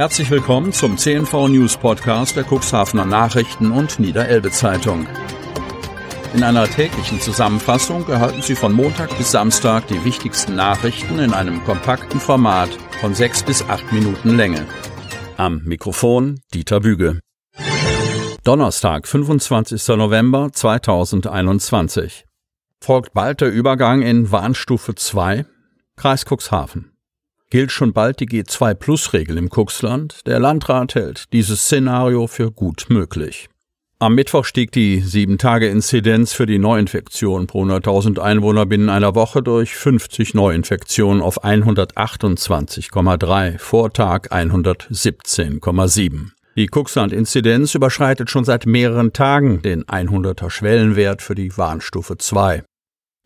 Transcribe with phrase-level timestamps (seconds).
[0.00, 5.06] Herzlich willkommen zum CNV News Podcast der Cuxhavener Nachrichten und Niederelbe Zeitung.
[6.32, 11.62] In einer täglichen Zusammenfassung erhalten Sie von Montag bis Samstag die wichtigsten Nachrichten in einem
[11.64, 12.70] kompakten Format
[13.02, 14.66] von sechs bis acht Minuten Länge.
[15.36, 17.20] Am Mikrofon Dieter Büge.
[18.42, 19.86] Donnerstag, 25.
[19.98, 22.24] November 2021.
[22.80, 25.44] Folgt bald der Übergang in Warnstufe 2,
[25.96, 26.90] Kreis Cuxhaven
[27.50, 30.26] gilt schon bald die G2-Plus-Regel im Cuxland.
[30.26, 33.48] Der Landrat hält dieses Szenario für gut möglich.
[34.02, 39.74] Am Mittwoch stieg die 7-Tage-Inzidenz für die Neuinfektion pro 100.000 Einwohner binnen einer Woche durch
[39.74, 46.30] 50 Neuinfektionen auf 128,3, Vortag 117,7.
[46.56, 52.62] Die Cuxland-Inzidenz überschreitet schon seit mehreren Tagen den 100er Schwellenwert für die Warnstufe 2.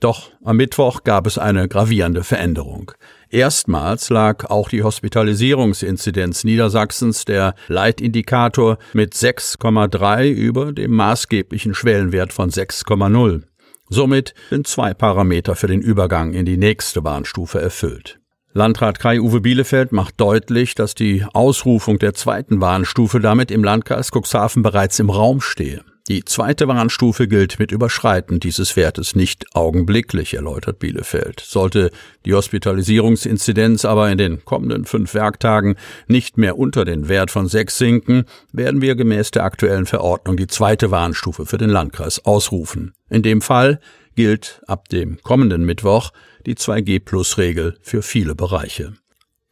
[0.00, 2.92] Doch am Mittwoch gab es eine gravierende Veränderung.
[3.30, 12.50] Erstmals lag auch die Hospitalisierungsinzidenz Niedersachsens, der Leitindikator, mit 6,3 über dem maßgeblichen Schwellenwert von
[12.50, 13.42] 6,0.
[13.88, 18.20] Somit sind zwei Parameter für den Übergang in die nächste Warnstufe erfüllt.
[18.52, 24.62] Landrat Kai-Uwe Bielefeld macht deutlich, dass die Ausrufung der zweiten Warnstufe damit im Landkreis Cuxhaven
[24.62, 25.82] bereits im Raum stehe.
[26.08, 31.40] Die zweite Warnstufe gilt mit Überschreiten dieses Wertes nicht augenblicklich, erläutert Bielefeld.
[31.40, 31.90] Sollte
[32.26, 37.78] die Hospitalisierungsinzidenz aber in den kommenden fünf Werktagen nicht mehr unter den Wert von sechs
[37.78, 42.92] sinken, werden wir gemäß der aktuellen Verordnung die zweite Warnstufe für den Landkreis ausrufen.
[43.08, 43.80] In dem Fall
[44.14, 46.10] gilt ab dem kommenden Mittwoch
[46.44, 48.92] die 2G-Plus-Regel für viele Bereiche.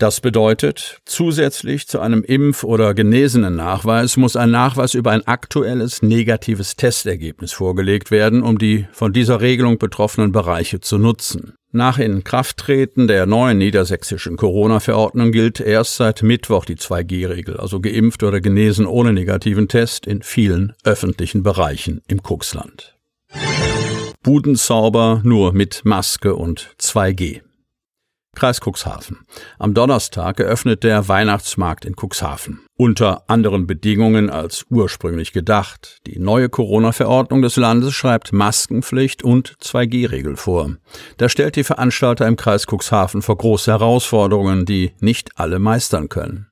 [0.00, 6.00] Das bedeutet, zusätzlich zu einem Impf- oder genesenen Nachweis muss ein Nachweis über ein aktuelles
[6.00, 11.52] negatives Testergebnis vorgelegt werden, um die von dieser Regelung betroffenen Bereiche zu nutzen.
[11.70, 18.40] Nach Inkrafttreten der neuen niedersächsischen Corona-Verordnung gilt erst seit Mittwoch die 2G-Regel, also geimpft oder
[18.40, 22.96] genesen ohne negativen Test in vielen öffentlichen Bereichen im Kuxland.
[24.22, 27.42] Budenzauber nur mit Maske und 2G.
[28.36, 29.26] Kreis Cuxhaven.
[29.58, 32.64] Am Donnerstag eröffnet der Weihnachtsmarkt in Cuxhaven.
[32.80, 35.98] Unter anderen Bedingungen als ursprünglich gedacht.
[36.06, 40.76] Die neue Corona-Verordnung des Landes schreibt Maskenpflicht und 2G-Regel vor.
[41.18, 46.46] Da stellt die Veranstalter im Kreis Cuxhaven vor große Herausforderungen, die nicht alle meistern können.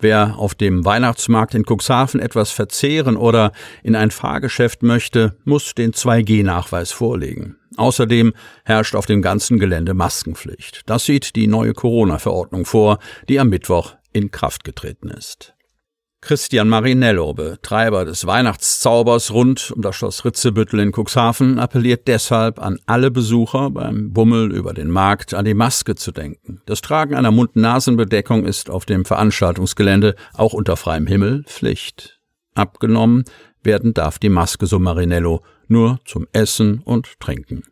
[0.00, 5.92] Wer auf dem Weihnachtsmarkt in Cuxhaven etwas verzehren oder in ein Fahrgeschäft möchte, muss den
[5.92, 7.58] 2G-Nachweis vorlegen.
[7.76, 8.32] Außerdem
[8.64, 10.84] herrscht auf dem ganzen Gelände Maskenpflicht.
[10.86, 12.98] Das sieht die neue Corona-Verordnung vor,
[13.28, 15.52] die am Mittwoch in Kraft getreten ist.
[16.26, 22.80] Christian Marinello, Betreiber des Weihnachtszaubers rund um das Schloss Ritzebüttel in Cuxhaven, appelliert deshalb an
[22.84, 26.62] alle Besucher beim Bummel über den Markt an die Maske zu denken.
[26.66, 32.18] Das Tragen einer Mund-Nasen-Bedeckung ist auf dem Veranstaltungsgelände auch unter freiem Himmel Pflicht.
[32.56, 33.22] Abgenommen
[33.66, 37.64] werden darf die Maske, so Marinello, nur zum Essen und Trinken.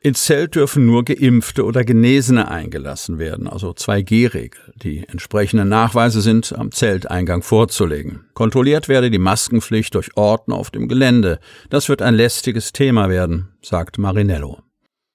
[0.00, 4.72] Ins Zelt dürfen nur Geimpfte oder Genesene eingelassen werden, also 2G-Regel.
[4.76, 8.24] Die entsprechenden Nachweise sind am Zelteingang vorzulegen.
[8.34, 11.38] Kontrolliert werde die Maskenpflicht durch Orten auf dem Gelände.
[11.70, 14.58] Das wird ein lästiges Thema werden, sagt Marinello.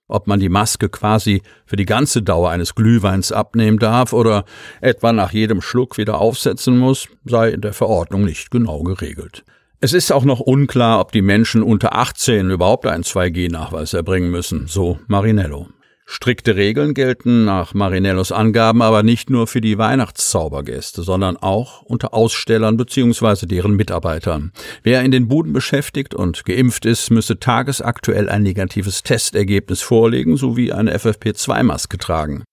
[0.08, 4.44] Ob man die Maske quasi für die ganze Dauer eines Glühweins abnehmen darf oder
[4.82, 9.44] etwa nach jedem Schluck wieder aufsetzen muss, sei in der Verordnung nicht genau geregelt.
[9.82, 14.68] Es ist auch noch unklar, ob die Menschen unter 18 überhaupt einen 2G-Nachweis erbringen müssen,
[14.68, 15.70] so Marinello.
[16.06, 22.14] Strikte Regeln gelten nach Marinellos Angaben aber nicht nur für die Weihnachtszaubergäste, sondern auch unter
[22.14, 23.46] Ausstellern bzw.
[23.46, 24.52] deren Mitarbeitern.
[24.84, 30.74] Wer in den Buden beschäftigt und geimpft ist, müsse tagesaktuell ein negatives Testergebnis vorlegen sowie
[30.74, 32.44] eine FFP2-Maske tragen.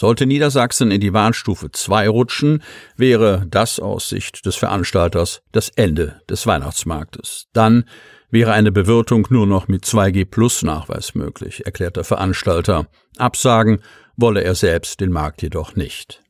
[0.00, 2.62] Sollte Niedersachsen in die Warnstufe 2 rutschen,
[2.96, 7.48] wäre das aus Sicht des Veranstalters das Ende des Weihnachtsmarktes.
[7.52, 7.84] Dann
[8.30, 12.86] wäre eine Bewirtung nur noch mit 2G Plus Nachweis möglich, erklärt der Veranstalter.
[13.18, 13.82] Absagen
[14.16, 16.22] wolle er selbst den Markt jedoch nicht.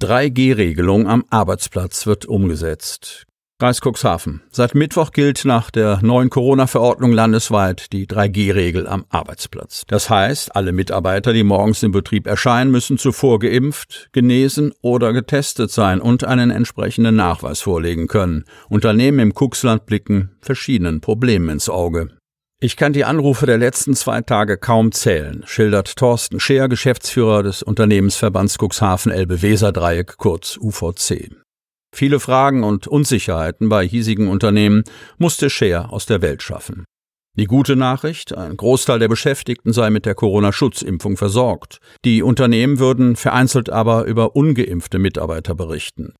[0.00, 3.26] 3G-Regelung am Arbeitsplatz wird umgesetzt.
[3.60, 4.42] Kreis Cuxhaven.
[4.50, 9.84] Seit Mittwoch gilt nach der neuen Corona-Verordnung landesweit die 3G-Regel am Arbeitsplatz.
[9.86, 15.70] Das heißt, alle Mitarbeiter, die morgens im Betrieb erscheinen, müssen zuvor geimpft, genesen oder getestet
[15.70, 18.44] sein und einen entsprechenden Nachweis vorlegen können.
[18.68, 22.08] Unternehmen im Cuxland blicken verschiedenen Problemen ins Auge.
[22.58, 27.62] Ich kann die Anrufe der letzten zwei Tage kaum zählen, schildert Thorsten Scheer, Geschäftsführer des
[27.62, 31.43] Unternehmensverbands Cuxhaven Elbe Weser Dreieck, kurz UVC.
[31.94, 34.82] Viele Fragen und Unsicherheiten bei hiesigen Unternehmen
[35.16, 36.84] musste Share aus der Welt schaffen.
[37.36, 41.78] Die gute Nachricht, ein Großteil der Beschäftigten sei mit der Corona-Schutzimpfung versorgt.
[42.04, 46.14] Die Unternehmen würden vereinzelt aber über ungeimpfte Mitarbeiter berichten.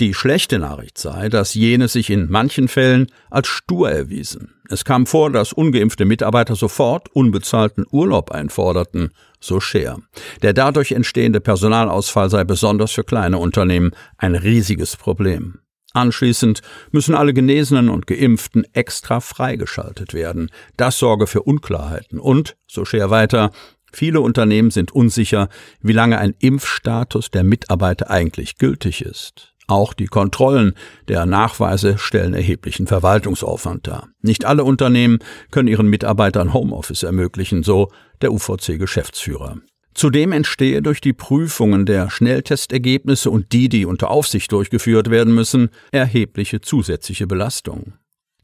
[0.00, 4.54] Die schlechte Nachricht sei, dass jene sich in manchen Fällen als stur erwiesen.
[4.68, 9.10] Es kam vor, dass ungeimpfte Mitarbeiter sofort unbezahlten Urlaub einforderten,
[9.40, 9.98] so Scher.
[10.42, 15.58] Der dadurch entstehende Personalausfall sei besonders für kleine Unternehmen ein riesiges Problem.
[15.94, 16.60] Anschließend
[16.92, 20.50] müssen alle Genesenen und Geimpften extra freigeschaltet werden.
[20.76, 23.50] Das sorge für Unklarheiten und, so Scher weiter,
[23.92, 25.48] viele Unternehmen sind unsicher,
[25.80, 29.54] wie lange ein Impfstatus der Mitarbeiter eigentlich gültig ist.
[29.68, 30.72] Auch die Kontrollen
[31.08, 34.08] der Nachweise stellen erheblichen Verwaltungsaufwand dar.
[34.22, 35.18] Nicht alle Unternehmen
[35.50, 37.90] können ihren Mitarbeitern Homeoffice ermöglichen, so
[38.22, 39.58] der UVC-Geschäftsführer.
[39.92, 45.68] Zudem entstehe durch die Prüfungen der Schnelltestergebnisse und die, die unter Aufsicht durchgeführt werden müssen,
[45.92, 47.92] erhebliche zusätzliche Belastung.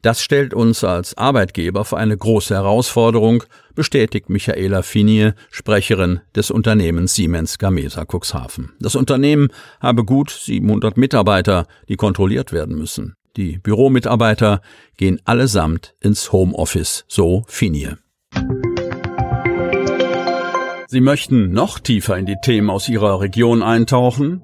[0.05, 3.43] Das stellt uns als Arbeitgeber vor eine große Herausforderung,
[3.73, 8.73] bestätigt Michaela Finie, Sprecherin des Unternehmens Siemens Gamesa Cuxhaven.
[8.79, 9.47] Das Unternehmen
[9.79, 13.15] habe gut 700 Mitarbeiter, die kontrolliert werden müssen.
[13.35, 14.61] Die Büromitarbeiter
[14.95, 17.97] gehen allesamt ins Homeoffice, so Finie.
[20.87, 24.43] Sie möchten noch tiefer in die Themen aus Ihrer Region eintauchen?